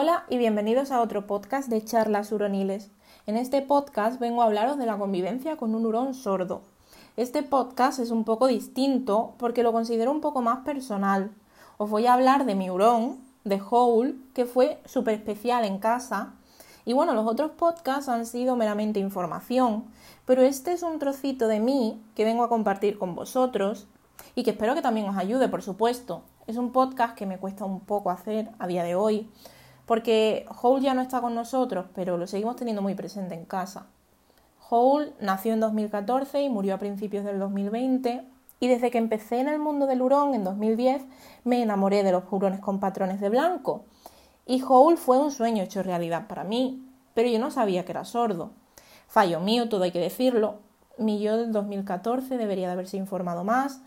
Hola 0.00 0.26
y 0.28 0.38
bienvenidos 0.38 0.92
a 0.92 1.00
otro 1.00 1.26
podcast 1.26 1.68
de 1.68 1.84
charlas 1.84 2.30
huroniles. 2.30 2.92
En 3.26 3.36
este 3.36 3.62
podcast 3.62 4.20
vengo 4.20 4.42
a 4.42 4.44
hablaros 4.44 4.78
de 4.78 4.86
la 4.86 4.96
convivencia 4.96 5.56
con 5.56 5.74
un 5.74 5.84
hurón 5.84 6.14
sordo. 6.14 6.62
Este 7.16 7.42
podcast 7.42 7.98
es 7.98 8.12
un 8.12 8.22
poco 8.22 8.46
distinto 8.46 9.34
porque 9.38 9.64
lo 9.64 9.72
considero 9.72 10.12
un 10.12 10.20
poco 10.20 10.40
más 10.40 10.60
personal. 10.60 11.32
Os 11.78 11.90
voy 11.90 12.06
a 12.06 12.12
hablar 12.12 12.46
de 12.46 12.54
mi 12.54 12.70
hurón, 12.70 13.18
de 13.42 13.60
Howl, 13.60 14.22
que 14.34 14.44
fue 14.44 14.80
súper 14.84 15.14
especial 15.14 15.64
en 15.64 15.78
casa. 15.78 16.34
Y 16.84 16.92
bueno, 16.92 17.12
los 17.12 17.26
otros 17.26 17.50
podcasts 17.50 18.08
han 18.08 18.24
sido 18.24 18.54
meramente 18.54 19.00
información, 19.00 19.86
pero 20.26 20.42
este 20.42 20.74
es 20.74 20.84
un 20.84 21.00
trocito 21.00 21.48
de 21.48 21.58
mí 21.58 22.00
que 22.14 22.24
vengo 22.24 22.44
a 22.44 22.48
compartir 22.48 23.00
con 23.00 23.16
vosotros 23.16 23.88
y 24.36 24.44
que 24.44 24.50
espero 24.50 24.76
que 24.76 24.82
también 24.82 25.08
os 25.08 25.16
ayude, 25.16 25.48
por 25.48 25.62
supuesto. 25.62 26.22
Es 26.46 26.56
un 26.56 26.70
podcast 26.70 27.16
que 27.16 27.26
me 27.26 27.38
cuesta 27.38 27.64
un 27.64 27.80
poco 27.80 28.10
hacer 28.10 28.48
a 28.60 28.68
día 28.68 28.84
de 28.84 28.94
hoy, 28.94 29.28
porque 29.88 30.46
Howl 30.62 30.82
ya 30.82 30.92
no 30.92 31.00
está 31.00 31.22
con 31.22 31.34
nosotros, 31.34 31.86
pero 31.94 32.18
lo 32.18 32.26
seguimos 32.26 32.56
teniendo 32.56 32.82
muy 32.82 32.94
presente 32.94 33.34
en 33.34 33.46
casa. 33.46 33.86
Howl 34.68 35.14
nació 35.18 35.54
en 35.54 35.60
2014 35.60 36.42
y 36.42 36.50
murió 36.50 36.74
a 36.74 36.78
principios 36.78 37.24
del 37.24 37.38
2020, 37.38 38.22
y 38.60 38.68
desde 38.68 38.90
que 38.90 38.98
empecé 38.98 39.40
en 39.40 39.48
el 39.48 39.58
mundo 39.58 39.86
del 39.86 40.02
hurón 40.02 40.34
en 40.34 40.44
2010 40.44 41.04
me 41.44 41.62
enamoré 41.62 42.02
de 42.02 42.12
los 42.12 42.24
hurones 42.30 42.60
con 42.60 42.80
patrones 42.80 43.18
de 43.18 43.30
blanco. 43.30 43.84
Y 44.46 44.62
Howl 44.62 44.98
fue 44.98 45.18
un 45.18 45.30
sueño 45.30 45.62
hecho 45.62 45.82
realidad 45.82 46.26
para 46.26 46.44
mí, 46.44 46.84
pero 47.14 47.30
yo 47.30 47.38
no 47.38 47.50
sabía 47.50 47.86
que 47.86 47.92
era 47.92 48.04
sordo. 48.04 48.50
Fallo 49.06 49.40
mío, 49.40 49.70
todo 49.70 49.84
hay 49.84 49.90
que 49.90 50.00
decirlo. 50.00 50.56
Mi 50.98 51.18
yo 51.18 51.38
del 51.38 51.52
2014 51.52 52.36
debería 52.36 52.66
de 52.66 52.74
haberse 52.74 52.98
informado 52.98 53.42
más 53.42 53.80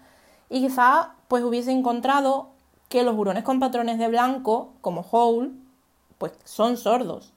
y 0.49 0.61
quizá 0.61 1.11
pues 1.27 1.43
hubiese 1.43 1.71
encontrado 1.71 2.49
que 2.89 3.03
los 3.03 3.15
hurones 3.15 3.43
con 3.43 3.59
patrones 3.59 3.99
de 3.99 4.07
blanco, 4.07 4.73
como 4.81 5.01
Howl, 5.01 5.60
pues 6.21 6.33
son 6.43 6.77
sordos. 6.77 7.33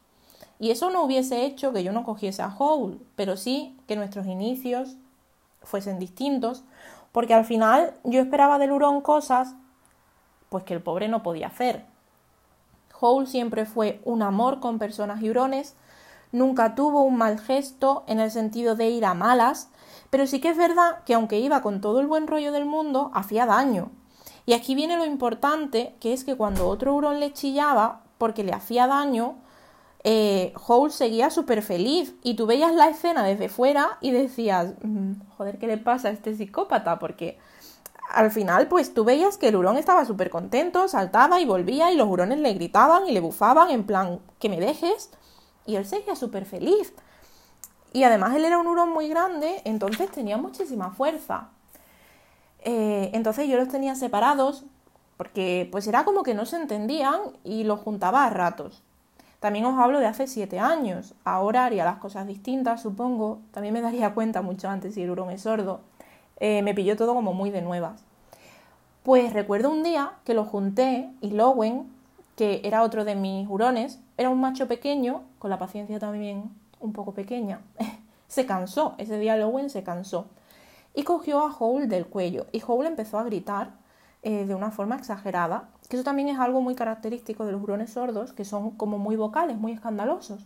Y 0.58 0.70
eso 0.70 0.90
no 0.90 1.04
hubiese 1.04 1.46
hecho 1.46 1.72
que 1.72 1.82
yo 1.82 1.90
no 1.90 2.04
cogiese 2.04 2.42
a 2.42 2.54
Howl, 2.54 3.00
pero 3.16 3.38
sí 3.38 3.74
que 3.88 3.96
nuestros 3.96 4.26
inicios 4.26 4.96
fuesen 5.62 5.98
distintos, 5.98 6.64
porque 7.10 7.32
al 7.32 7.46
final 7.46 7.94
yo 8.04 8.20
esperaba 8.20 8.58
del 8.58 8.72
hurón 8.72 9.00
cosas 9.00 9.54
pues 10.50 10.64
que 10.64 10.74
el 10.74 10.82
pobre 10.82 11.08
no 11.08 11.22
podía 11.22 11.46
hacer. 11.46 11.86
Howl 13.00 13.26
siempre 13.26 13.64
fue 13.64 14.02
un 14.04 14.20
amor 14.20 14.60
con 14.60 14.78
personas 14.78 15.22
y 15.22 15.30
hurones, 15.30 15.76
nunca 16.30 16.74
tuvo 16.74 17.04
un 17.04 17.16
mal 17.16 17.40
gesto 17.40 18.04
en 18.06 18.20
el 18.20 18.30
sentido 18.30 18.76
de 18.76 18.90
ir 18.90 19.06
a 19.06 19.14
malas, 19.14 19.70
pero 20.10 20.26
sí 20.26 20.42
que 20.42 20.50
es 20.50 20.58
verdad 20.58 21.02
que 21.06 21.14
aunque 21.14 21.38
iba 21.38 21.62
con 21.62 21.80
todo 21.80 22.00
el 22.00 22.06
buen 22.06 22.26
rollo 22.26 22.52
del 22.52 22.66
mundo, 22.66 23.10
hacía 23.14 23.46
daño. 23.46 23.90
Y 24.44 24.52
aquí 24.52 24.74
viene 24.74 24.98
lo 24.98 25.06
importante, 25.06 25.94
que 26.00 26.12
es 26.12 26.22
que 26.22 26.36
cuando 26.36 26.68
otro 26.68 26.94
hurón 26.94 27.18
le 27.18 27.32
chillaba 27.32 28.03
porque 28.18 28.44
le 28.44 28.52
hacía 28.52 28.86
daño, 28.86 29.36
eh, 30.06 30.52
Howl 30.66 30.92
seguía 30.92 31.30
súper 31.30 31.62
feliz 31.62 32.14
y 32.22 32.34
tú 32.34 32.46
veías 32.46 32.74
la 32.74 32.88
escena 32.88 33.24
desde 33.24 33.48
fuera 33.48 33.98
y 34.00 34.10
decías, 34.10 34.74
mm, 34.82 35.12
joder, 35.36 35.58
¿qué 35.58 35.66
le 35.66 35.78
pasa 35.78 36.08
a 36.08 36.10
este 36.10 36.36
psicópata? 36.36 36.98
Porque 36.98 37.38
al 38.10 38.30
final, 38.30 38.68
pues 38.68 38.92
tú 38.92 39.04
veías 39.04 39.38
que 39.38 39.48
el 39.48 39.56
hurón 39.56 39.76
estaba 39.76 40.04
súper 40.04 40.30
contento, 40.30 40.88
saltaba 40.88 41.40
y 41.40 41.46
volvía 41.46 41.90
y 41.90 41.96
los 41.96 42.06
hurones 42.06 42.38
le 42.38 42.52
gritaban 42.52 43.08
y 43.08 43.12
le 43.12 43.20
bufaban 43.20 43.70
en 43.70 43.84
plan, 43.84 44.20
que 44.38 44.48
me 44.48 44.60
dejes. 44.60 45.10
Y 45.66 45.76
él 45.76 45.86
seguía 45.86 46.14
súper 46.14 46.44
feliz. 46.44 46.92
Y 47.94 48.04
además 48.04 48.34
él 48.34 48.44
era 48.44 48.58
un 48.58 48.66
hurón 48.66 48.90
muy 48.90 49.08
grande, 49.08 49.62
entonces 49.64 50.10
tenía 50.10 50.36
muchísima 50.36 50.90
fuerza. 50.90 51.48
Eh, 52.60 53.10
entonces 53.14 53.48
yo 53.48 53.56
los 53.56 53.68
tenía 53.68 53.94
separados 53.94 54.64
porque 55.16 55.68
pues 55.70 55.86
era 55.86 56.04
como 56.04 56.22
que 56.22 56.34
no 56.34 56.46
se 56.46 56.56
entendían 56.56 57.20
y 57.44 57.64
los 57.64 57.80
juntaba 57.80 58.24
a 58.24 58.30
ratos. 58.30 58.82
También 59.40 59.64
os 59.66 59.78
hablo 59.78 60.00
de 60.00 60.06
hace 60.06 60.26
siete 60.26 60.58
años. 60.58 61.14
Ahora 61.24 61.66
haría 61.66 61.84
las 61.84 61.98
cosas 61.98 62.26
distintas, 62.26 62.82
supongo. 62.82 63.40
También 63.52 63.74
me 63.74 63.82
daría 63.82 64.14
cuenta 64.14 64.40
mucho 64.40 64.68
antes 64.68 64.94
si 64.94 65.02
el 65.02 65.10
hurón 65.10 65.30
es 65.30 65.42
sordo. 65.42 65.80
Eh, 66.40 66.62
me 66.62 66.74
pilló 66.74 66.96
todo 66.96 67.14
como 67.14 67.34
muy 67.34 67.50
de 67.50 67.60
nuevas. 67.60 68.02
Pues 69.02 69.34
recuerdo 69.34 69.70
un 69.70 69.82
día 69.82 70.12
que 70.24 70.32
lo 70.32 70.46
junté 70.46 71.10
y 71.20 71.30
Lowen, 71.30 71.92
que 72.36 72.62
era 72.64 72.82
otro 72.82 73.04
de 73.04 73.14
mis 73.14 73.46
hurones, 73.48 74.00
era 74.16 74.30
un 74.30 74.40
macho 74.40 74.66
pequeño, 74.66 75.22
con 75.38 75.50
la 75.50 75.58
paciencia 75.58 75.98
también 75.98 76.50
un 76.80 76.92
poco 76.94 77.12
pequeña, 77.12 77.60
se 78.28 78.46
cansó, 78.46 78.94
ese 78.96 79.18
día 79.18 79.36
Lowen 79.36 79.68
se 79.68 79.82
cansó 79.82 80.26
y 80.94 81.02
cogió 81.02 81.40
a 81.40 81.54
Howl 81.54 81.88
del 81.88 82.06
cuello 82.06 82.46
y 82.50 82.62
Howl 82.66 82.86
empezó 82.86 83.18
a 83.18 83.24
gritar 83.24 83.72
eh, 84.26 84.46
de 84.46 84.54
una 84.54 84.70
forma 84.70 84.96
exagerada, 84.96 85.68
que 85.88 85.96
eso 85.96 86.04
también 86.04 86.28
es 86.28 86.38
algo 86.38 86.62
muy 86.62 86.74
característico 86.74 87.44
de 87.44 87.52
los 87.52 87.62
hurones 87.62 87.92
sordos, 87.92 88.32
que 88.32 88.46
son 88.46 88.70
como 88.70 88.98
muy 88.98 89.16
vocales, 89.16 89.58
muy 89.58 89.72
escandalosos. 89.72 90.40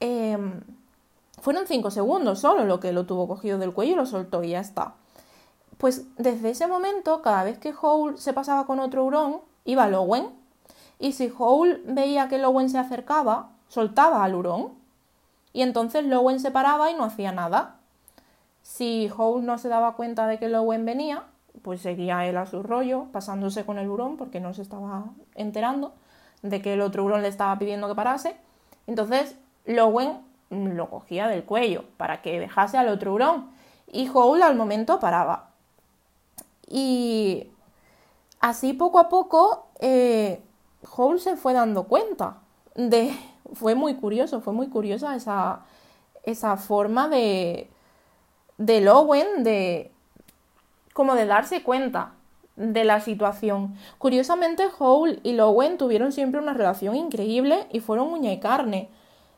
Em, 0.00 0.60
fueron 1.40 1.68
cinco 1.68 1.92
segundos 1.92 2.40
solo 2.40 2.64
lo 2.64 2.80
que 2.80 2.92
lo 2.92 3.06
tuvo 3.06 3.28
cogido 3.28 3.58
del 3.58 3.72
cuello 3.72 3.92
y 3.92 3.96
lo 3.96 4.04
soltó 4.04 4.42
y 4.42 4.50
ya 4.50 4.58
está. 4.58 4.94
Pues 5.78 6.06
desde 6.16 6.50
ese 6.50 6.66
momento, 6.66 7.22
cada 7.22 7.44
vez 7.44 7.56
que 7.58 7.72
Howl 7.80 8.18
se 8.18 8.32
pasaba 8.32 8.66
con 8.66 8.80
otro 8.80 9.04
hurón, 9.04 9.42
iba 9.64 9.86
Lowen, 9.86 10.30
y 10.98 11.12
si 11.12 11.32
Howl 11.38 11.82
veía 11.86 12.28
que 12.28 12.38
Lowen 12.38 12.68
se 12.68 12.78
acercaba, 12.78 13.50
soltaba 13.68 14.24
al 14.24 14.34
hurón 14.34 14.72
y 15.52 15.62
entonces 15.62 16.04
Lowen 16.04 16.40
se 16.40 16.50
paraba 16.50 16.90
y 16.90 16.94
no 16.94 17.04
hacía 17.04 17.30
nada. 17.30 17.76
Si 18.62 19.08
Howl 19.16 19.46
no 19.46 19.56
se 19.56 19.68
daba 19.68 19.94
cuenta 19.94 20.26
de 20.26 20.40
que 20.40 20.48
Lowen 20.48 20.84
venía, 20.84 21.24
pues 21.66 21.80
seguía 21.80 22.24
él 22.26 22.36
a 22.36 22.46
su 22.46 22.62
rollo, 22.62 23.06
pasándose 23.10 23.66
con 23.66 23.76
el 23.76 23.88
hurón 23.88 24.16
porque 24.16 24.38
no 24.38 24.54
se 24.54 24.62
estaba 24.62 25.06
enterando 25.34 25.94
de 26.42 26.62
que 26.62 26.74
el 26.74 26.80
otro 26.80 27.02
hurón 27.02 27.22
le 27.22 27.28
estaba 27.28 27.58
pidiendo 27.58 27.88
que 27.88 27.96
parase. 27.96 28.36
Entonces 28.86 29.34
Lowen 29.64 30.20
lo 30.48 30.88
cogía 30.88 31.26
del 31.26 31.42
cuello 31.42 31.82
para 31.96 32.22
que 32.22 32.38
dejase 32.38 32.78
al 32.78 32.86
otro 32.86 33.12
hurón 33.12 33.50
y 33.90 34.08
Howl 34.08 34.44
al 34.44 34.54
momento 34.54 35.00
paraba. 35.00 35.48
Y 36.68 37.48
así 38.38 38.72
poco 38.72 39.00
a 39.00 39.08
poco 39.08 39.66
eh, 39.80 40.40
se 41.18 41.36
fue 41.36 41.52
dando 41.52 41.88
cuenta 41.88 42.36
de, 42.76 43.12
fue 43.54 43.74
muy 43.74 43.96
curioso, 43.96 44.40
fue 44.40 44.52
muy 44.52 44.68
curiosa 44.68 45.16
esa, 45.16 45.62
esa 46.22 46.58
forma 46.58 47.08
de, 47.08 47.68
de 48.56 48.80
Lowen 48.82 49.42
de 49.42 49.90
como 50.96 51.14
de 51.14 51.26
darse 51.26 51.62
cuenta 51.62 52.12
de 52.56 52.84
la 52.84 53.02
situación. 53.02 53.74
Curiosamente, 53.98 54.66
Howl 54.78 55.20
y 55.22 55.34
Lowen 55.34 55.76
tuvieron 55.76 56.10
siempre 56.10 56.40
una 56.40 56.54
relación 56.54 56.96
increíble 56.96 57.66
y 57.70 57.80
fueron 57.80 58.08
uña 58.08 58.32
y 58.32 58.40
carne. 58.40 58.88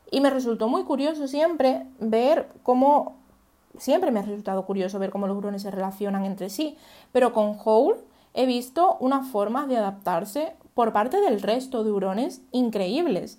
Y 0.09 0.21
me 0.21 0.29
resultó 0.29 0.69
muy 0.69 0.85
curioso 0.85 1.27
siempre 1.27 1.85
ver 1.99 2.47
cómo. 2.63 3.17
Siempre 3.77 4.09
me 4.09 4.19
ha 4.19 4.23
resultado 4.23 4.65
curioso 4.65 4.99
ver 4.99 5.09
cómo 5.09 5.27
los 5.27 5.37
hurones 5.37 5.63
se 5.63 5.69
relacionan 5.69 6.23
entre 6.23 6.49
sí. 6.49 6.77
Pero 7.11 7.33
con 7.33 7.57
Howl 7.61 7.97
he 8.33 8.45
visto 8.45 8.95
unas 9.01 9.27
formas 9.27 9.67
de 9.67 9.75
adaptarse 9.75 10.53
por 10.73 10.93
parte 10.93 11.19
del 11.19 11.41
resto 11.41 11.83
de 11.83 11.91
hurones 11.91 12.41
increíbles. 12.53 13.37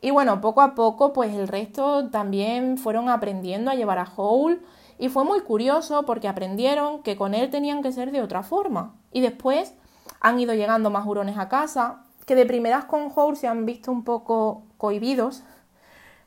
Y 0.00 0.12
bueno, 0.12 0.40
poco 0.40 0.62
a 0.62 0.74
poco, 0.74 1.12
pues 1.12 1.34
el 1.34 1.46
resto 1.46 2.08
también 2.08 2.78
fueron 2.78 3.10
aprendiendo 3.10 3.70
a 3.70 3.74
llevar 3.74 3.98
a 3.98 4.10
Howl 4.16 4.62
y 4.98 5.08
fue 5.08 5.24
muy 5.24 5.40
curioso 5.40 6.04
porque 6.04 6.28
aprendieron 6.28 7.02
que 7.02 7.16
con 7.16 7.34
él 7.34 7.50
tenían 7.50 7.82
que 7.82 7.92
ser 7.92 8.10
de 8.10 8.22
otra 8.22 8.42
forma. 8.42 8.94
Y 9.12 9.20
después 9.20 9.74
han 10.20 10.40
ido 10.40 10.54
llegando 10.54 10.90
más 10.90 11.06
hurones 11.06 11.38
a 11.38 11.48
casa, 11.48 12.04
que 12.26 12.34
de 12.34 12.46
primeras 12.46 12.84
con 12.84 13.10
Howl 13.14 13.36
se 13.36 13.48
han 13.48 13.64
visto 13.64 13.90
un 13.90 14.04
poco 14.04 14.62
cohibidos, 14.76 15.44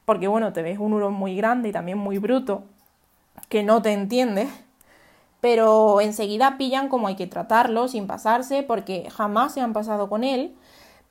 porque 0.05 0.27
bueno, 0.27 0.53
te 0.53 0.61
ves 0.61 0.79
un 0.79 0.93
hurón 0.93 1.13
muy 1.13 1.35
grande 1.35 1.69
y 1.69 1.71
también 1.71 1.97
muy 1.97 2.17
bruto, 2.17 2.63
que 3.49 3.63
no 3.63 3.81
te 3.81 3.91
entiende, 3.93 4.47
pero 5.41 6.01
enseguida 6.01 6.57
pillan 6.57 6.89
cómo 6.89 7.07
hay 7.07 7.15
que 7.15 7.27
tratarlo 7.27 7.87
sin 7.87 8.07
pasarse, 8.07 8.63
porque 8.63 9.09
jamás 9.11 9.53
se 9.53 9.61
han 9.61 9.73
pasado 9.73 10.09
con 10.09 10.23
él 10.23 10.55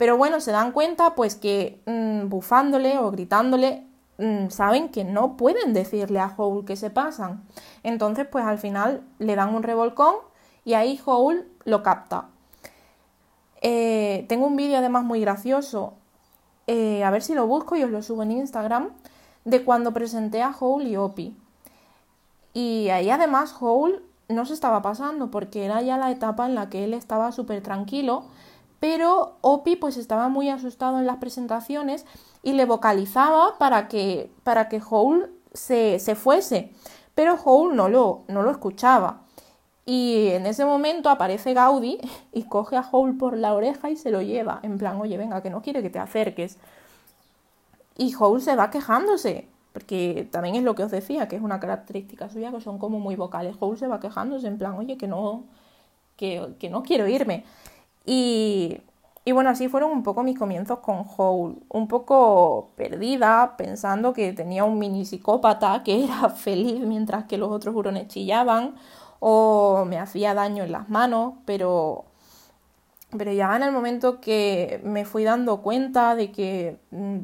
pero 0.00 0.16
bueno, 0.16 0.40
se 0.40 0.50
dan 0.50 0.72
cuenta 0.72 1.14
pues 1.14 1.34
que 1.34 1.82
mm, 1.84 2.30
bufándole 2.30 2.96
o 2.96 3.10
gritándole 3.10 3.84
mm, 4.20 4.50
saben 4.50 4.90
que 4.90 5.04
no 5.04 5.36
pueden 5.36 5.72
decirle 5.72 6.20
a 6.20 6.32
Howl 6.36 6.64
que 6.64 6.76
se 6.76 6.90
pasan. 6.90 7.42
Entonces 7.82 8.26
pues 8.30 8.44
al 8.44 8.58
final 8.58 9.02
le 9.18 9.36
dan 9.36 9.54
un 9.54 9.62
revolcón 9.62 10.16
y 10.64 10.74
ahí 10.74 11.00
Howl 11.04 11.48
lo 11.64 11.82
capta. 11.82 12.28
Eh, 13.62 14.24
tengo 14.28 14.46
un 14.46 14.56
vídeo 14.56 14.78
además 14.78 15.04
muy 15.04 15.20
gracioso, 15.20 15.94
eh, 16.66 17.04
a 17.04 17.10
ver 17.10 17.22
si 17.22 17.34
lo 17.34 17.46
busco 17.46 17.76
y 17.76 17.82
os 17.82 17.90
lo 17.90 18.02
subo 18.02 18.22
en 18.22 18.32
Instagram, 18.32 18.90
de 19.44 19.64
cuando 19.64 19.92
presenté 19.92 20.42
a 20.42 20.54
Howl 20.58 20.86
y 20.86 20.96
Opie. 20.96 21.34
Y 22.52 22.88
ahí 22.90 23.10
además 23.10 23.54
Howl 23.60 24.02
no 24.28 24.46
se 24.46 24.54
estaba 24.54 24.82
pasando 24.82 25.30
porque 25.30 25.64
era 25.64 25.82
ya 25.82 25.98
la 25.98 26.10
etapa 26.10 26.46
en 26.46 26.54
la 26.54 26.70
que 26.70 26.84
él 26.84 26.94
estaba 26.94 27.32
súper 27.32 27.62
tranquilo 27.62 28.24
pero 28.80 29.36
Opi 29.42 29.76
pues 29.76 29.96
estaba 29.98 30.28
muy 30.28 30.48
asustado 30.48 30.98
en 30.98 31.06
las 31.06 31.18
presentaciones 31.18 32.06
y 32.42 32.54
le 32.54 32.64
vocalizaba 32.64 33.58
para 33.58 33.86
que, 33.88 34.30
para 34.42 34.68
que 34.68 34.80
Howl 34.80 35.30
se, 35.52 35.98
se 35.98 36.14
fuese, 36.14 36.72
pero 37.14 37.34
Howl 37.34 37.76
no 37.76 37.88
lo, 37.88 38.22
no 38.28 38.42
lo 38.42 38.50
escuchaba. 38.50 39.20
Y 39.84 40.28
en 40.28 40.46
ese 40.46 40.64
momento 40.64 41.10
aparece 41.10 41.52
Gaudi 41.52 41.98
y 42.32 42.44
coge 42.44 42.76
a 42.76 42.88
Howl 42.90 43.18
por 43.18 43.36
la 43.36 43.54
oreja 43.54 43.90
y 43.90 43.96
se 43.96 44.10
lo 44.10 44.22
lleva. 44.22 44.60
En 44.62 44.78
plan, 44.78 45.00
oye, 45.00 45.18
venga, 45.18 45.42
que 45.42 45.50
no 45.50 45.62
quiere 45.62 45.82
que 45.82 45.90
te 45.90 45.98
acerques. 45.98 46.58
Y 47.98 48.14
Howl 48.14 48.40
se 48.40 48.56
va 48.56 48.70
quejándose, 48.70 49.46
porque 49.72 50.28
también 50.30 50.54
es 50.54 50.62
lo 50.62 50.74
que 50.74 50.84
os 50.84 50.90
decía, 50.90 51.28
que 51.28 51.36
es 51.36 51.42
una 51.42 51.60
característica 51.60 52.30
suya, 52.30 52.50
que 52.50 52.60
son 52.60 52.78
como 52.78 52.98
muy 52.98 53.16
vocales. 53.16 53.56
Howl 53.60 53.76
se 53.78 53.88
va 53.88 54.00
quejándose 54.00 54.46
en 54.46 54.56
plan, 54.58 54.74
oye, 54.74 54.96
que 54.96 55.06
no, 55.06 55.44
que, 56.16 56.54
que 56.58 56.70
no 56.70 56.82
quiero 56.82 57.06
irme. 57.08 57.44
Y, 58.04 58.80
y 59.24 59.32
bueno, 59.32 59.50
así 59.50 59.68
fueron 59.68 59.90
un 59.90 60.02
poco 60.02 60.22
mis 60.22 60.38
comienzos 60.38 60.80
con 60.80 61.04
Howl, 61.16 61.62
un 61.68 61.88
poco 61.88 62.70
perdida, 62.76 63.56
pensando 63.56 64.12
que 64.12 64.32
tenía 64.32 64.64
un 64.64 64.78
mini 64.78 65.04
psicópata 65.04 65.82
que 65.82 66.04
era 66.04 66.28
feliz 66.30 66.80
mientras 66.80 67.24
que 67.24 67.38
los 67.38 67.50
otros 67.50 67.74
hurones 67.74 68.08
chillaban 68.08 68.74
o 69.20 69.84
me 69.86 69.98
hacía 69.98 70.34
daño 70.34 70.64
en 70.64 70.72
las 70.72 70.88
manos, 70.88 71.34
pero, 71.44 72.06
pero 73.16 73.32
ya 73.32 73.54
en 73.56 73.62
el 73.62 73.72
momento 73.72 74.20
que 74.20 74.80
me 74.82 75.04
fui 75.04 75.24
dando 75.24 75.60
cuenta 75.60 76.14
de 76.14 76.32
que, 76.32 76.78
mm, 76.90 77.18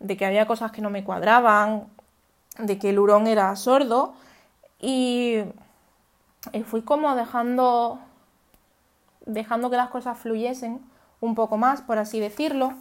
de 0.00 0.16
que 0.16 0.26
había 0.26 0.46
cosas 0.46 0.70
que 0.70 0.82
no 0.82 0.90
me 0.90 1.04
cuadraban, 1.04 1.88
de 2.58 2.78
que 2.78 2.90
el 2.90 2.98
hurón 2.98 3.26
era 3.26 3.54
sordo 3.56 4.14
y 4.80 5.38
fui 6.66 6.82
como 6.82 7.14
dejando, 7.16 7.98
dejando 9.26 9.70
que 9.70 9.76
las 9.76 9.90
cosas 9.90 10.18
fluyesen 10.18 10.80
un 11.20 11.34
poco 11.34 11.56
más, 11.56 11.82
por 11.82 11.98
así 11.98 12.20
decirlo, 12.20 12.74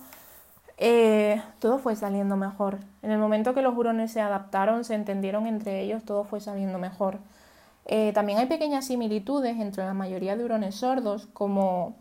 eh, 0.78 1.42
todo 1.60 1.78
fue 1.78 1.96
saliendo 1.96 2.36
mejor. 2.36 2.80
En 3.02 3.12
el 3.12 3.20
momento 3.20 3.54
que 3.54 3.62
los 3.62 3.76
hurones 3.78 4.12
se 4.12 4.22
adaptaron, 4.22 4.84
se 4.84 4.96
entendieron 4.96 5.48
entre 5.48 5.82
ellos, 5.82 6.04
todo 6.04 6.24
fue 6.24 6.42
saliendo 6.42 6.80
mejor. 6.80 7.20
Eh, 7.86 8.12
también 8.14 8.40
hay 8.40 8.46
pequeñas 8.48 8.88
similitudes 8.88 9.60
entre 9.60 9.86
la 9.86 9.94
mayoría 9.94 10.36
de 10.36 10.46
hurones 10.46 10.76
sordos, 10.76 11.28
como, 11.34 11.96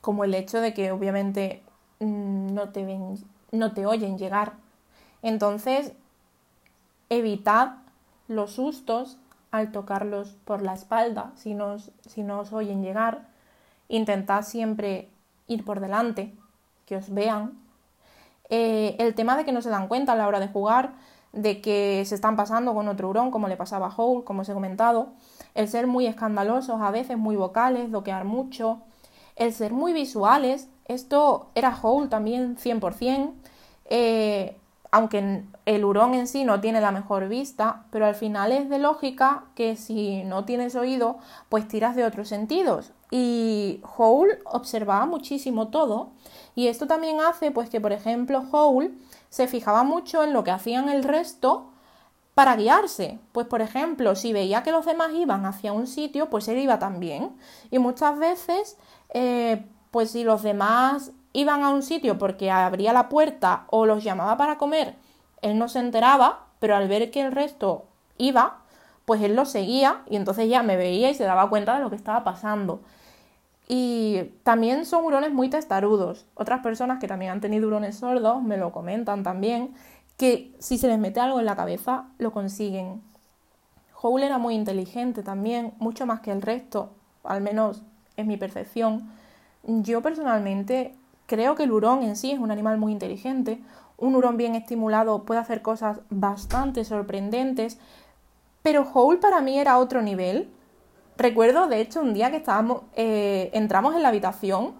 como 0.00 0.24
el 0.24 0.34
hecho 0.34 0.60
de 0.60 0.72
que 0.72 0.92
obviamente 0.92 1.62
mm, 2.00 2.54
no 2.54 2.70
te, 2.70 2.98
no 3.52 3.72
te 3.72 3.86
oyen 3.86 4.18
llegar. 4.18 4.52
Entonces, 5.22 5.92
evitad 7.10 7.76
los 8.28 8.52
sustos 8.52 9.18
al 9.50 9.72
tocarlos 9.72 10.36
por 10.44 10.62
la 10.62 10.74
espalda 10.74 11.32
si 11.36 11.56
si 12.06 12.22
no 12.22 12.40
os 12.40 12.52
oyen 12.52 12.82
llegar. 12.82 13.28
Intentad 13.88 14.42
siempre 14.42 15.08
ir 15.46 15.64
por 15.64 15.80
delante, 15.80 16.34
que 16.86 16.96
os 16.96 17.12
vean. 17.12 17.58
Eh, 18.50 18.96
el 18.98 19.14
tema 19.14 19.36
de 19.36 19.44
que 19.44 19.52
no 19.52 19.62
se 19.62 19.70
dan 19.70 19.88
cuenta 19.88 20.12
a 20.12 20.16
la 20.16 20.26
hora 20.26 20.40
de 20.40 20.48
jugar, 20.48 20.92
de 21.32 21.60
que 21.60 22.04
se 22.06 22.14
están 22.14 22.36
pasando 22.36 22.74
con 22.74 22.88
otro 22.88 23.08
hurón, 23.08 23.30
como 23.30 23.48
le 23.48 23.56
pasaba 23.56 23.88
a 23.88 23.94
Howl, 23.94 24.24
como 24.24 24.42
os 24.42 24.48
he 24.48 24.54
comentado. 24.54 25.08
El 25.54 25.68
ser 25.68 25.86
muy 25.86 26.06
escandalosos, 26.06 26.80
a 26.80 26.90
veces 26.90 27.18
muy 27.18 27.36
vocales, 27.36 27.90
doquear 27.90 28.24
mucho. 28.24 28.80
El 29.36 29.52
ser 29.52 29.72
muy 29.72 29.92
visuales, 29.92 30.68
esto 30.86 31.48
era 31.54 31.76
Howl 31.80 32.08
también 32.08 32.56
100%. 32.56 33.32
Eh, 33.90 34.56
aunque 34.90 35.44
el 35.68 35.84
hurón 35.84 36.14
en 36.14 36.26
sí 36.26 36.44
no 36.44 36.62
tiene 36.62 36.80
la 36.80 36.92
mejor 36.92 37.28
vista, 37.28 37.84
pero 37.90 38.06
al 38.06 38.14
final 38.14 38.52
es 38.52 38.70
de 38.70 38.78
lógica 38.78 39.44
que 39.54 39.76
si 39.76 40.24
no 40.24 40.46
tienes 40.46 40.74
oído, 40.74 41.18
pues 41.50 41.68
tiras 41.68 41.94
de 41.94 42.06
otros 42.06 42.26
sentidos. 42.26 42.92
Y 43.10 43.82
Howl 43.98 44.38
observaba 44.46 45.04
muchísimo 45.04 45.68
todo 45.68 46.12
y 46.54 46.68
esto 46.68 46.86
también 46.86 47.20
hace 47.20 47.50
pues 47.50 47.68
que 47.68 47.82
por 47.82 47.92
ejemplo 47.92 48.44
Howl 48.50 48.96
se 49.28 49.46
fijaba 49.46 49.82
mucho 49.82 50.24
en 50.24 50.32
lo 50.32 50.42
que 50.42 50.52
hacían 50.52 50.88
el 50.88 51.04
resto 51.04 51.68
para 52.32 52.56
guiarse. 52.56 53.18
Pues 53.32 53.46
por 53.46 53.60
ejemplo, 53.60 54.16
si 54.16 54.32
veía 54.32 54.62
que 54.62 54.72
los 54.72 54.86
demás 54.86 55.10
iban 55.12 55.44
hacia 55.44 55.74
un 55.74 55.86
sitio, 55.86 56.30
pues 56.30 56.48
él 56.48 56.60
iba 56.60 56.78
también. 56.78 57.36
Y 57.70 57.78
muchas 57.78 58.18
veces, 58.18 58.78
eh, 59.10 59.66
pues 59.90 60.12
si 60.12 60.24
los 60.24 60.42
demás 60.42 61.12
iban 61.34 61.62
a 61.62 61.68
un 61.68 61.82
sitio 61.82 62.16
porque 62.16 62.50
abría 62.50 62.94
la 62.94 63.10
puerta 63.10 63.66
o 63.68 63.84
los 63.84 64.02
llamaba 64.02 64.38
para 64.38 64.56
comer, 64.56 64.96
él 65.42 65.58
no 65.58 65.68
se 65.68 65.78
enteraba, 65.78 66.46
pero 66.58 66.76
al 66.76 66.88
ver 66.88 67.10
que 67.10 67.20
el 67.20 67.32
resto 67.32 67.84
iba, 68.16 68.58
pues 69.04 69.22
él 69.22 69.36
lo 69.36 69.44
seguía 69.44 70.02
y 70.08 70.16
entonces 70.16 70.48
ya 70.48 70.62
me 70.62 70.76
veía 70.76 71.10
y 71.10 71.14
se 71.14 71.24
daba 71.24 71.48
cuenta 71.48 71.76
de 71.76 71.82
lo 71.82 71.90
que 71.90 71.96
estaba 71.96 72.24
pasando. 72.24 72.80
Y 73.68 74.32
también 74.44 74.86
son 74.86 75.04
hurones 75.04 75.32
muy 75.32 75.50
testarudos. 75.50 76.26
Otras 76.34 76.60
personas 76.60 76.98
que 76.98 77.08
también 77.08 77.32
han 77.32 77.40
tenido 77.40 77.68
hurones 77.68 77.96
sordos 77.96 78.42
me 78.42 78.56
lo 78.56 78.72
comentan 78.72 79.22
también, 79.22 79.74
que 80.16 80.54
si 80.58 80.78
se 80.78 80.88
les 80.88 80.98
mete 80.98 81.20
algo 81.20 81.38
en 81.38 81.46
la 81.46 81.56
cabeza, 81.56 82.06
lo 82.18 82.32
consiguen. 82.32 83.02
Howl 84.00 84.22
era 84.22 84.38
muy 84.38 84.54
inteligente 84.54 85.22
también, 85.22 85.74
mucho 85.78 86.06
más 86.06 86.20
que 86.20 86.32
el 86.32 86.42
resto, 86.42 86.90
al 87.24 87.40
menos 87.40 87.82
es 88.16 88.26
mi 88.26 88.36
percepción. 88.36 89.10
Yo 89.64 90.02
personalmente 90.02 90.94
creo 91.26 91.54
que 91.54 91.64
el 91.64 91.72
hurón 91.72 92.02
en 92.02 92.16
sí 92.16 92.32
es 92.32 92.38
un 92.38 92.50
animal 92.50 92.78
muy 92.78 92.92
inteligente. 92.92 93.60
Un 93.98 94.14
hurón 94.14 94.36
bien 94.36 94.54
estimulado 94.54 95.24
puede 95.24 95.40
hacer 95.40 95.60
cosas 95.60 96.00
bastante 96.08 96.84
sorprendentes, 96.84 97.78
pero 98.62 98.82
Howl 98.82 99.18
para 99.18 99.40
mí 99.40 99.58
era 99.58 99.78
otro 99.78 100.00
nivel 100.00 100.50
Recuerdo, 101.18 101.66
de 101.66 101.80
hecho, 101.80 102.00
un 102.00 102.14
día 102.14 102.30
que 102.30 102.36
estábamos, 102.36 102.82
eh, 102.94 103.50
entramos 103.52 103.96
en 103.96 104.02
la 104.02 104.08
habitación 104.08 104.74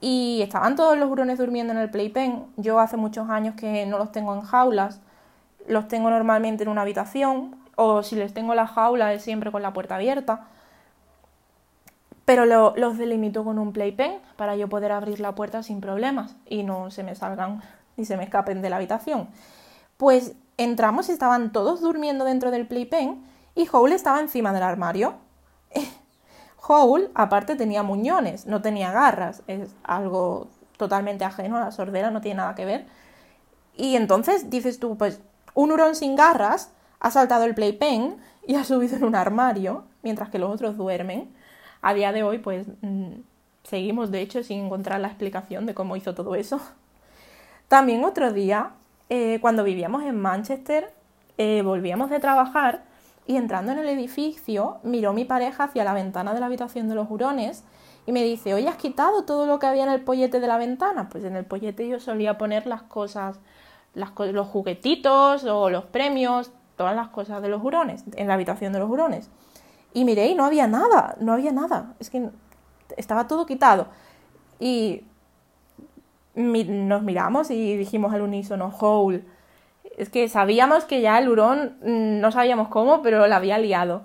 y 0.00 0.40
estaban 0.40 0.76
todos 0.76 0.96
los 0.96 1.10
hurones 1.10 1.38
durmiendo 1.38 1.72
en 1.72 1.80
el 1.80 1.90
playpen. 1.90 2.46
Yo 2.56 2.78
hace 2.78 2.96
muchos 2.96 3.28
años 3.28 3.56
que 3.56 3.84
no 3.84 3.98
los 3.98 4.12
tengo 4.12 4.32
en 4.32 4.42
jaulas, 4.42 5.00
los 5.66 5.88
tengo 5.88 6.08
normalmente 6.08 6.62
en 6.62 6.68
una 6.68 6.82
habitación 6.82 7.56
o 7.74 8.04
si 8.04 8.14
les 8.14 8.32
tengo 8.32 8.54
la 8.54 8.68
jaula 8.68 9.12
es 9.12 9.22
siempre 9.22 9.50
con 9.50 9.60
la 9.60 9.72
puerta 9.72 9.96
abierta. 9.96 10.44
Pero 12.24 12.44
los 12.44 12.96
delimito 12.96 13.42
con 13.42 13.58
un 13.58 13.72
playpen 13.72 14.20
para 14.36 14.54
yo 14.54 14.68
poder 14.68 14.92
abrir 14.92 15.18
la 15.18 15.34
puerta 15.34 15.64
sin 15.64 15.80
problemas 15.80 16.36
y 16.46 16.62
no 16.62 16.92
se 16.92 17.02
me 17.02 17.16
salgan 17.16 17.60
ni 17.96 18.04
se 18.04 18.16
me 18.16 18.24
escapen 18.24 18.62
de 18.62 18.70
la 18.70 18.76
habitación. 18.76 19.28
Pues 19.96 20.34
entramos 20.56 21.08
y 21.08 21.12
estaban 21.12 21.52
todos 21.52 21.80
durmiendo 21.80 22.24
dentro 22.24 22.50
del 22.50 22.66
playpen 22.66 23.22
y 23.54 23.68
Howl 23.72 23.92
estaba 23.92 24.20
encima 24.20 24.52
del 24.52 24.62
armario. 24.62 25.14
Howl, 26.68 27.10
aparte, 27.14 27.56
tenía 27.56 27.82
muñones, 27.82 28.46
no 28.46 28.60
tenía 28.62 28.92
garras, 28.92 29.42
es 29.46 29.74
algo 29.84 30.48
totalmente 30.76 31.24
ajeno 31.24 31.56
a 31.56 31.60
la 31.60 31.72
sordera, 31.72 32.10
no 32.10 32.20
tiene 32.20 32.38
nada 32.38 32.54
que 32.54 32.64
ver. 32.64 32.86
Y 33.76 33.96
entonces 33.96 34.50
dices 34.50 34.78
tú, 34.78 34.96
pues 34.96 35.20
un 35.54 35.72
hurón 35.72 35.94
sin 35.94 36.16
garras 36.16 36.72
ha 37.00 37.10
saltado 37.10 37.44
el 37.44 37.54
playpen 37.54 38.16
y 38.46 38.54
ha 38.56 38.64
subido 38.64 38.96
en 38.96 39.04
un 39.04 39.14
armario, 39.14 39.84
mientras 40.02 40.28
que 40.28 40.38
los 40.38 40.50
otros 40.52 40.76
duermen. 40.76 41.34
A 41.82 41.94
día 41.94 42.12
de 42.12 42.22
hoy, 42.22 42.38
pues 42.38 42.66
mm, 42.80 43.12
seguimos, 43.62 44.10
de 44.10 44.20
hecho, 44.20 44.42
sin 44.42 44.66
encontrar 44.66 45.00
la 45.00 45.08
explicación 45.08 45.66
de 45.66 45.74
cómo 45.74 45.96
hizo 45.96 46.14
todo 46.14 46.34
eso. 46.34 46.60
También 47.68 48.04
otro 48.04 48.32
día, 48.32 48.72
eh, 49.08 49.38
cuando 49.40 49.64
vivíamos 49.64 50.02
en 50.04 50.20
Manchester, 50.20 50.92
eh, 51.38 51.62
volvíamos 51.62 52.10
de 52.10 52.20
trabajar 52.20 52.84
y 53.26 53.36
entrando 53.36 53.72
en 53.72 53.78
el 53.78 53.88
edificio, 53.88 54.78
miró 54.84 55.12
mi 55.12 55.24
pareja 55.24 55.64
hacia 55.64 55.84
la 55.84 55.92
ventana 55.92 56.32
de 56.32 56.40
la 56.40 56.46
habitación 56.46 56.88
de 56.88 56.94
los 56.94 57.10
hurones 57.10 57.64
y 58.06 58.12
me 58.12 58.22
dice, 58.22 58.54
oye, 58.54 58.68
¿has 58.68 58.76
quitado 58.76 59.24
todo 59.24 59.46
lo 59.46 59.58
que 59.58 59.66
había 59.66 59.82
en 59.82 59.90
el 59.90 60.00
pollete 60.00 60.38
de 60.38 60.46
la 60.46 60.58
ventana? 60.58 61.08
Pues 61.08 61.24
en 61.24 61.34
el 61.34 61.44
pollete 61.44 61.88
yo 61.88 61.98
solía 61.98 62.38
poner 62.38 62.66
las 62.66 62.82
cosas, 62.82 63.40
los 63.94 64.46
juguetitos 64.46 65.44
o 65.44 65.70
los 65.70 65.84
premios, 65.86 66.52
todas 66.76 66.94
las 66.94 67.08
cosas 67.08 67.42
de 67.42 67.48
los 67.48 67.64
hurones, 67.64 68.04
en 68.14 68.28
la 68.28 68.34
habitación 68.34 68.72
de 68.72 68.78
los 68.78 68.88
hurones. 68.88 69.28
Y 69.92 70.04
miré 70.04 70.28
y 70.28 70.34
no 70.36 70.44
había 70.44 70.68
nada, 70.68 71.16
no 71.18 71.32
había 71.32 71.50
nada. 71.50 71.94
Es 71.98 72.10
que 72.10 72.30
estaba 72.96 73.26
todo 73.26 73.44
quitado. 73.44 73.88
Y 74.60 75.02
nos 76.36 77.02
miramos 77.02 77.50
y 77.50 77.76
dijimos 77.76 78.14
al 78.14 78.22
unísono, 78.22 78.72
Howl 78.78 79.24
es 79.96 80.10
que 80.10 80.28
sabíamos 80.28 80.84
que 80.84 81.00
ya 81.00 81.18
el 81.18 81.28
hurón, 81.28 81.76
mm, 81.82 82.20
no 82.20 82.30
sabíamos 82.30 82.68
cómo, 82.68 83.02
pero 83.02 83.26
la 83.26 83.36
había 83.36 83.58
liado. 83.58 84.04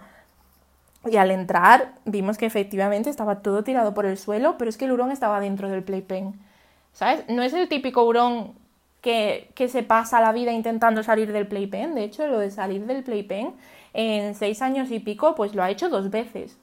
Y 1.06 1.18
al 1.18 1.32
entrar 1.32 1.94
vimos 2.06 2.38
que 2.38 2.46
efectivamente 2.46 3.10
estaba 3.10 3.42
todo 3.42 3.64
tirado 3.64 3.94
por 3.94 4.06
el 4.06 4.18
suelo, 4.18 4.56
pero 4.58 4.70
es 4.70 4.78
que 4.78 4.86
el 4.86 4.92
hurón 4.92 5.12
estaba 5.12 5.40
dentro 5.40 5.70
del 5.70 5.84
playpen. 5.84 6.34
¿Sabes? 6.94 7.26
No 7.28 7.44
es 7.44 7.54
el 7.54 7.68
típico 7.68 8.04
hurón 8.04 8.54
que, 9.02 9.50
que, 9.56 9.68
se 9.68 9.84
pasa 9.84 10.22
la 10.22 10.32
vida 10.32 10.52
intentando 10.52 11.04
salir 11.04 11.32
del 11.32 11.48
playpen. 11.48 11.96
De 11.96 12.04
hecho, 12.04 12.28
lo 12.28 12.40
de 12.40 12.52
salir 12.52 12.86
del 12.86 13.04
playpen 13.04 13.54
en 13.94 14.36
seis 14.36 14.62
años 14.62 14.92
y 14.92 15.00
pico, 15.00 15.36
pues 15.36 15.56
lo 15.56 15.64
ha 15.64 15.72
hecho 15.72 15.90
dos 15.90 16.10
veces. 16.12 16.58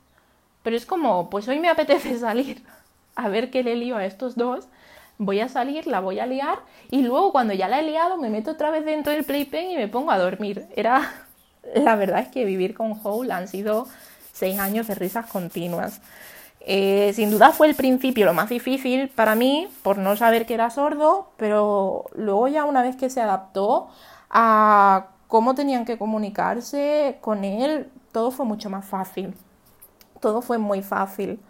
Pero 0.63 0.77
es 0.77 0.87
como, 0.87 1.31
pues 1.31 1.49
hoy 1.49 1.59
me 1.61 1.69
apetece 1.69 2.19
salir 2.19 2.63
a 3.17 3.29
ver 3.29 3.51
qué 3.51 3.63
le 3.63 3.77
lío 3.77 3.97
a 3.97 4.05
estos 4.07 4.37
dos 4.37 4.69
voy 5.19 5.41
a 5.41 5.49
salir, 5.49 5.87
la 5.87 6.01
voy 6.01 6.21
a 6.21 6.27
liar 6.27 6.61
y 6.91 7.03
luego 7.03 7.33
cuando 7.33 7.53
ya 7.53 7.69
la 7.69 7.81
he 7.81 7.83
liado 7.83 8.17
me 8.17 8.31
meto 8.31 8.53
otra 8.53 8.71
vez 8.71 8.85
dentro 8.85 9.13
del 9.13 9.25
playpen 9.25 9.73
y 9.73 9.77
me 9.77 9.89
pongo 9.89 10.11
a 10.11 10.19
dormir. 10.19 10.67
Era, 10.77 11.13
la 11.75 11.97
verdad 11.97 12.21
es 12.21 12.29
que 12.29 12.45
vivir 12.45 12.75
con 12.75 12.99
Howl 13.03 13.31
han 13.31 13.49
sido 13.49 13.87
seis 14.33 14.59
años 14.59 14.87
de 14.87 14.95
risas 14.95 15.27
continuas. 15.27 16.01
Eh, 16.61 17.13
sin 17.15 17.31
duda 17.31 17.53
fue 17.53 17.69
el 17.69 17.75
principio 17.75 18.27
lo 18.27 18.35
más 18.35 18.49
difícil 18.51 19.09
para 19.09 19.35
mí 19.35 19.69
por 19.83 19.97
no 19.99 20.17
saber 20.17 20.45
que 20.47 20.55
era 20.55 20.71
sordo, 20.71 21.31
pero 21.37 22.07
luego 22.15 22.49
ya 22.49 22.65
una 22.65 22.83
vez 22.83 22.97
que 22.97 23.11
se 23.11 23.21
adaptó 23.21 23.89
a 24.31 25.09
cómo 25.29 25.55
tenían 25.55 25.85
que 25.85 25.99
comunicarse 25.99 27.19
con 27.21 27.45
él, 27.45 27.91
todo 28.13 28.31
fue 28.31 28.45
mucho 28.47 28.71
más 28.71 28.85
fácil. 28.85 29.35
todo 30.21 30.43
fue 30.43 30.59
muy 30.59 30.83
fácil. 30.83 31.41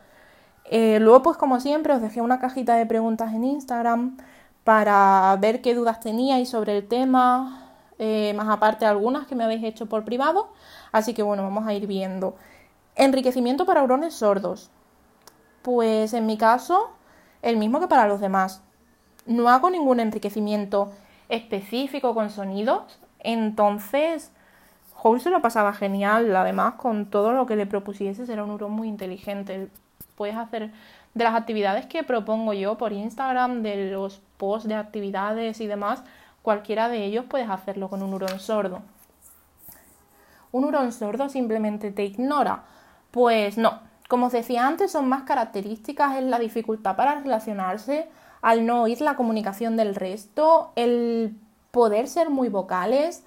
Eh, 0.70 0.98
luego, 1.00 1.22
pues 1.22 1.36
como 1.36 1.60
siempre, 1.60 1.94
os 1.94 2.02
dejé 2.02 2.20
una 2.20 2.38
cajita 2.40 2.76
de 2.76 2.86
preguntas 2.86 3.32
en 3.34 3.44
Instagram 3.44 4.16
para 4.64 5.36
ver 5.40 5.62
qué 5.62 5.74
dudas 5.74 6.00
teníais 6.00 6.48
sobre 6.50 6.76
el 6.76 6.86
tema, 6.86 7.72
eh, 7.98 8.34
más 8.36 8.48
aparte 8.48 8.84
algunas 8.86 9.26
que 9.26 9.34
me 9.34 9.44
habéis 9.44 9.64
hecho 9.64 9.86
por 9.86 10.04
privado. 10.04 10.48
Así 10.92 11.14
que 11.14 11.22
bueno, 11.22 11.42
vamos 11.42 11.66
a 11.66 11.74
ir 11.74 11.86
viendo. 11.86 12.36
Enriquecimiento 12.96 13.64
para 13.66 13.82
hurones 13.82 14.14
sordos. 14.14 14.70
Pues 15.62 16.12
en 16.14 16.26
mi 16.26 16.36
caso, 16.36 16.90
el 17.42 17.56
mismo 17.56 17.80
que 17.80 17.88
para 17.88 18.06
los 18.08 18.20
demás. 18.20 18.62
No 19.26 19.48
hago 19.48 19.70
ningún 19.70 20.00
enriquecimiento 20.00 20.90
específico 21.28 22.14
con 22.14 22.30
sonidos, 22.30 22.98
entonces 23.20 24.32
Howl 25.02 25.20
lo 25.26 25.42
pasaba 25.42 25.72
genial, 25.72 26.34
además 26.34 26.74
con 26.74 27.06
todo 27.06 27.32
lo 27.32 27.46
que 27.46 27.56
le 27.56 27.66
propusiese, 27.66 28.30
era 28.32 28.44
un 28.44 28.50
hurón 28.50 28.72
muy 28.72 28.88
inteligente. 28.88 29.70
Puedes 30.14 30.36
hacer 30.36 30.72
de 31.14 31.24
las 31.24 31.34
actividades 31.34 31.86
que 31.86 32.02
propongo 32.02 32.52
yo 32.52 32.78
por 32.78 32.92
Instagram, 32.92 33.62
de 33.62 33.90
los 33.90 34.20
posts 34.36 34.68
de 34.68 34.74
actividades 34.74 35.60
y 35.60 35.66
demás, 35.66 36.02
cualquiera 36.42 36.88
de 36.88 37.04
ellos 37.04 37.24
puedes 37.28 37.50
hacerlo 37.50 37.88
con 37.88 38.02
un 38.02 38.14
hurón 38.14 38.40
sordo. 38.40 38.82
¿Un 40.50 40.64
hurón 40.64 40.92
sordo 40.92 41.28
simplemente 41.28 41.90
te 41.90 42.04
ignora? 42.04 42.64
Pues 43.10 43.58
no. 43.58 43.80
Como 44.08 44.26
os 44.26 44.32
decía 44.32 44.66
antes, 44.66 44.92
son 44.92 45.08
más 45.08 45.24
características 45.24 46.16
en 46.16 46.30
la 46.30 46.38
dificultad 46.38 46.96
para 46.96 47.16
relacionarse, 47.16 48.08
al 48.40 48.64
no 48.64 48.82
oír 48.82 49.00
la 49.02 49.16
comunicación 49.16 49.76
del 49.76 49.94
resto, 49.94 50.72
el 50.76 51.36
poder 51.70 52.08
ser 52.08 52.30
muy 52.30 52.48
vocales. 52.48 53.24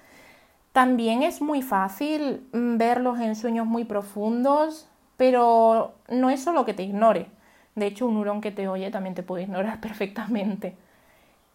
También 0.72 1.22
es 1.22 1.40
muy 1.40 1.62
fácil 1.62 2.48
mm, 2.52 2.78
verlos 2.78 3.20
en 3.20 3.36
sueños 3.36 3.66
muy 3.66 3.84
profundos, 3.84 4.88
pero 5.22 5.94
no 6.08 6.30
es 6.30 6.42
solo 6.42 6.64
que 6.64 6.74
te 6.74 6.82
ignore. 6.82 7.28
De 7.76 7.86
hecho, 7.86 8.08
un 8.08 8.16
hurón 8.16 8.40
que 8.40 8.50
te 8.50 8.66
oye 8.66 8.90
también 8.90 9.14
te 9.14 9.22
puede 9.22 9.44
ignorar 9.44 9.80
perfectamente. 9.80 10.76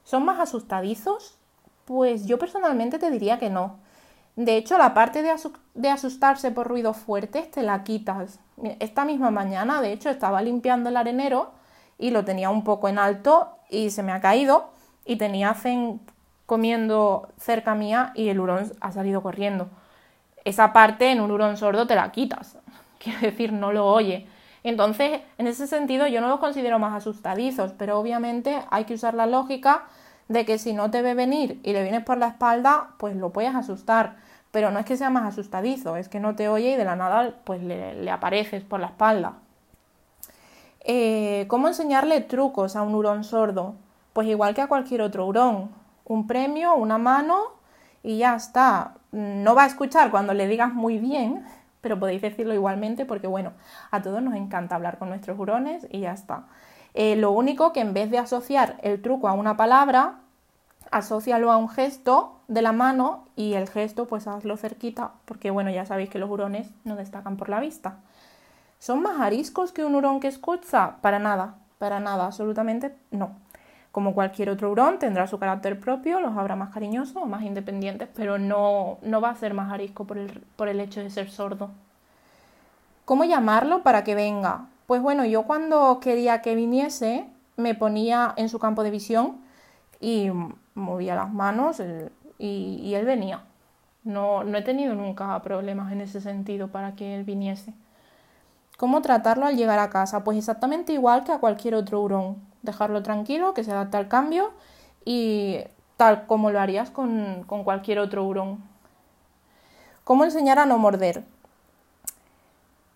¿Son 0.05 0.23
más 0.23 0.39
asustadizos? 0.39 1.37
Pues 1.83 2.27
yo 2.27 2.39
personalmente 2.39 2.97
te 2.97 3.11
diría 3.11 3.39
que 3.39 3.49
no. 3.49 3.75
De 4.37 4.55
hecho, 4.55 4.77
la 4.77 4.93
parte 4.93 5.21
de, 5.21 5.89
asustarse 5.89 6.49
por 6.51 6.69
ruidos 6.69 6.95
fuertes 6.95 7.51
te 7.51 7.61
la 7.61 7.83
quitas. 7.83 8.39
Esta 8.79 9.03
misma 9.03 9.31
mañana, 9.31 9.81
de 9.81 9.91
hecho, 9.91 10.09
estaba 10.09 10.41
limpiando 10.41 10.87
el 10.87 10.95
arenero 10.95 11.51
y 11.97 12.11
lo 12.11 12.23
tenía 12.23 12.49
un 12.49 12.63
poco 12.63 12.87
en 12.87 12.97
alto 12.97 13.49
y 13.69 13.89
se 13.89 14.01
me 14.01 14.13
ha 14.13 14.21
caído 14.21 14.69
y 15.03 15.17
tenía 15.17 15.53
Zen 15.55 15.99
comiendo 16.45 17.27
cerca 17.37 17.75
mía 17.75 18.13
y 18.15 18.29
el 18.29 18.39
hurón 18.39 18.71
ha 18.79 18.93
salido 18.93 19.21
corriendo. 19.21 19.67
Esa 20.45 20.71
parte 20.71 21.11
en 21.11 21.19
un 21.19 21.31
hurón 21.31 21.57
sordo 21.57 21.85
te 21.85 21.95
la 21.95 22.13
quitas. 22.13 22.57
Quiero 22.99 23.19
decir, 23.21 23.53
no 23.53 23.71
lo 23.71 23.85
oye. 23.85 24.27
Entonces, 24.63 25.21
en 25.37 25.47
ese 25.47 25.67
sentido, 25.67 26.07
yo 26.07 26.19
no 26.21 26.27
los 26.27 26.39
considero 26.39 26.79
más 26.79 26.93
asustadizos, 26.93 27.73
pero 27.77 27.99
obviamente 27.99 28.59
hay 28.69 28.85
que 28.85 28.95
usar 28.95 29.13
la 29.13 29.25
lógica 29.25 29.85
de 30.27 30.45
que 30.45 30.57
si 30.57 30.73
no 30.73 30.91
te 30.91 31.01
ve 31.01 31.13
venir 31.13 31.59
y 31.63 31.71
le 31.73 31.83
vienes 31.83 32.03
por 32.03 32.17
la 32.17 32.27
espalda, 32.27 32.89
pues 32.97 33.15
lo 33.15 33.31
puedes 33.31 33.55
asustar 33.55 34.17
pero 34.51 34.71
no 34.71 34.79
es 34.79 34.85
que 34.85 34.97
sea 34.97 35.09
más 35.09 35.25
asustadizo, 35.25 35.97
es 35.97 36.09
que 36.09 36.19
no 36.19 36.35
te 36.35 36.49
oye 36.49 36.71
y 36.71 36.75
de 36.75 36.85
la 36.85 36.95
nada 36.95 37.35
pues 37.43 37.61
le, 37.61 38.09
apareces 38.09 38.63
por 38.63 38.79
la 38.79 38.87
espalda. 38.87 39.33
Eh, 40.81 41.45
¿Cómo 41.47 41.67
enseñarle 41.67 42.21
trucos 42.21 42.75
a 42.75 42.81
un 42.81 42.95
hurón 42.95 43.23
sordo? 43.23 43.75
Pues 44.13 44.27
igual 44.27 44.55
que 44.55 44.61
a 44.61 44.67
cualquier 44.67 45.01
otro 45.01 45.25
hurón, 45.25 45.69
un 46.05 46.27
premio, 46.27 46.75
una 46.75 46.97
mano 46.97 47.51
y 48.03 48.17
ya 48.17 48.35
está. 48.35 48.95
No 49.11 49.53
va 49.53 49.65
a 49.65 49.67
escuchar 49.67 50.11
cuando 50.11 50.33
le 50.33 50.47
digas 50.47 50.73
muy 50.73 50.97
bien, 50.97 51.45
pero 51.87 52.01
podéis 52.01 52.21
decirlo 52.21 52.53
igualmente 52.53 53.05
porque 53.05 53.27
bueno, 53.27 53.53
a 53.91 54.01
todos 54.01 54.21
nos 54.21 54.35
encanta 54.35 54.75
hablar 54.75 54.97
con 54.97 55.07
nuestros 55.07 55.39
hurones 55.39 55.87
y 55.89 56.01
ya 56.01 56.11
está. 56.11 56.43
Eh, 56.93 57.15
lo 57.15 57.31
único 57.31 57.71
que 57.71 57.79
en 57.79 57.93
vez 57.93 58.11
de 58.11 58.17
asociar 58.17 58.75
el 58.83 59.01
truco 59.01 59.29
a 59.29 59.31
una 59.31 59.55
palabra, 59.55 60.15
asócialo 60.91 61.49
a 61.49 61.55
un 61.55 61.69
gesto 61.69 62.41
de 62.49 62.61
la 62.61 62.73
mano 62.73 63.23
y 63.37 63.53
el 63.53 63.69
gesto 63.69 64.05
pues 64.05 64.27
hazlo 64.27 64.57
cerquita 64.57 65.13
porque 65.23 65.49
bueno 65.49 65.69
ya 65.69 65.85
sabéis 65.85 66.09
que 66.09 66.19
los 66.19 66.29
hurones 66.29 66.69
no 66.83 66.97
destacan 66.97 67.37
por 67.37 67.47
la 67.47 67.61
vista. 67.61 67.99
¿Son 68.79 69.01
más 69.01 69.21
ariscos 69.21 69.71
que 69.71 69.85
un 69.85 69.95
hurón 69.95 70.19
que 70.19 70.27
escucha? 70.27 70.97
Para 70.99 71.19
nada, 71.19 71.55
para 71.77 72.01
nada, 72.01 72.25
absolutamente 72.25 72.97
no. 73.11 73.31
Como 73.97 74.13
cualquier 74.13 74.51
otro 74.51 74.69
hurón 74.69 74.99
tendrá 74.99 75.25
su 75.25 75.39
carácter 75.39 75.79
propio, 75.79 76.19
los 76.19 76.37
habrá 76.37 76.55
más 76.55 76.71
cariñosos 76.71 77.15
o 77.15 77.25
más 77.25 77.41
independientes, 77.41 78.07
pero 78.13 78.37
no, 78.37 78.99
no 79.01 79.21
va 79.21 79.31
a 79.31 79.35
ser 79.35 79.55
más 79.55 79.73
arisco 79.73 80.05
por 80.05 80.19
el, 80.19 80.43
por 80.55 80.67
el 80.67 80.79
hecho 80.79 81.01
de 81.01 81.09
ser 81.09 81.31
sordo. 81.31 81.71
¿Cómo 83.05 83.23
llamarlo 83.23 83.81
para 83.81 84.03
que 84.03 84.13
venga? 84.13 84.67
Pues 84.85 85.01
bueno, 85.01 85.25
yo 85.25 85.47
cuando 85.47 85.99
quería 85.99 86.43
que 86.43 86.53
viniese 86.53 87.25
me 87.55 87.73
ponía 87.73 88.35
en 88.37 88.49
su 88.49 88.59
campo 88.59 88.83
de 88.83 88.91
visión 88.91 89.37
y 89.99 90.29
movía 90.75 91.15
las 91.15 91.33
manos 91.33 91.81
y, 92.37 92.93
él 92.93 93.03
venía. 93.03 93.45
No, 94.03 94.43
no 94.43 94.59
he 94.59 94.61
tenido 94.61 94.93
nunca 94.93 95.41
problemas 95.41 95.91
en 95.91 96.01
ese 96.01 96.21
sentido 96.21 96.67
para 96.67 96.95
que 96.95 97.15
él 97.15 97.23
viniese. 97.23 97.73
¿Cómo 98.77 99.01
tratarlo 99.01 99.47
al 99.47 99.57
llegar 99.57 99.79
a 99.79 99.89
casa? 99.89 100.23
Pues 100.23 100.37
exactamente 100.37 100.93
igual 100.93 101.23
que 101.23 101.31
a 101.31 101.39
cualquier 101.39 101.73
otro 101.73 101.99
hurón. 101.99 102.46
Dejarlo 102.67 103.01
tranquilo, 103.03 103.53
que 103.53 103.63
se 103.63 103.71
adapte 103.71 103.97
al 103.97 104.07
cambio 104.07 104.51
y 105.05 105.59
tal 105.97 106.27
como 106.27 106.51
lo 106.51 106.59
harías 106.59 106.91
con, 106.91 107.43
con 107.47 107.63
cualquier 107.63 107.99
otro 107.99 108.23
hurón. 108.23 108.63
¿Cómo 110.03 110.23
enseñar 110.23 110.59
a 110.59 110.65
no 110.65 110.77
morder? 110.77 111.23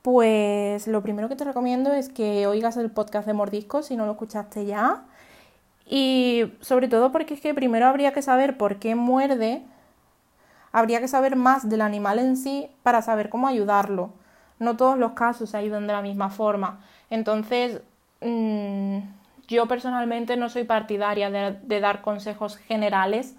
Pues 0.01 0.87
lo 0.87 1.01
primero 1.01 1.29
que 1.29 1.35
te 1.35 1.43
recomiendo 1.43 1.91
es 1.93 2.09
que 2.09 2.47
oigas 2.47 2.77
el 2.77 2.91
podcast 2.91 3.27
de 3.27 3.33
Mordiscos 3.33 3.87
si 3.87 3.95
no 3.95 4.05
lo 4.05 4.13
escuchaste 4.13 4.65
ya 4.65 5.03
y 5.91 6.53
sobre 6.61 6.87
todo 6.87 7.11
porque 7.11 7.33
es 7.33 7.41
que 7.41 7.53
primero 7.53 7.85
habría 7.85 8.13
que 8.13 8.21
saber 8.21 8.57
por 8.57 8.77
qué 8.77 8.95
muerde, 8.95 9.61
habría 10.71 11.01
que 11.01 11.09
saber 11.09 11.35
más 11.35 11.69
del 11.69 11.81
animal 11.81 12.17
en 12.17 12.37
sí 12.37 12.69
para 12.81 13.01
saber 13.01 13.27
cómo 13.29 13.47
ayudarlo. 13.47 14.11
No 14.57 14.77
todos 14.77 14.97
los 14.97 15.11
casos 15.11 15.49
se 15.49 15.57
ayudan 15.57 15.87
de 15.87 15.93
la 15.93 16.01
misma 16.01 16.29
forma. 16.29 16.79
Entonces, 17.09 17.81
mm, 18.21 18.99
yo 19.51 19.67
personalmente 19.67 20.37
no 20.37 20.49
soy 20.49 20.63
partidaria 20.63 21.29
de, 21.29 21.79
dar 21.79 22.01
consejos 22.01 22.57
generales 22.57 23.35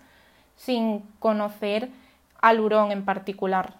sin 0.57 1.01
conocer 1.19 1.91
al 2.41 2.61
hurón 2.61 2.93
en 2.93 3.05
particular. 3.05 3.75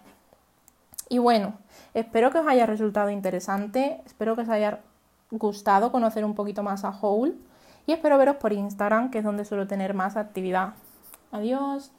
Y 1.09 1.19
bueno, 1.19 1.53
espero 1.93 2.31
que 2.31 2.39
os 2.39 2.47
haya 2.47 2.65
resultado 2.65 3.09
interesante, 3.09 4.01
espero 4.05 4.35
que 4.35 4.41
os 4.41 4.49
haya 4.49 4.79
gustado 5.31 5.91
conocer 5.91 6.25
un 6.25 6.35
poquito 6.35 6.63
más 6.63 6.83
a 6.83 6.89
Howl 6.89 7.37
y 7.85 7.93
espero 7.93 8.17
veros 8.17 8.37
por 8.37 8.53
Instagram, 8.53 9.11
que 9.11 9.19
es 9.19 9.23
donde 9.23 9.45
suelo 9.45 9.67
tener 9.67 9.93
más 9.93 10.17
actividad. 10.17 10.73
Adiós. 11.31 11.91